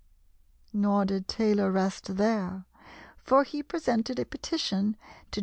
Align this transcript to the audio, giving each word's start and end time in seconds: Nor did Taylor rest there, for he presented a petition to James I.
Nor 0.73 1.05
did 1.05 1.27
Taylor 1.27 1.71
rest 1.71 2.17
there, 2.17 2.65
for 3.19 3.43
he 3.43 3.61
presented 3.61 4.17
a 4.17 4.25
petition 4.25 4.97
to 5.29 5.37
James 5.37 5.37
I. 5.37 5.39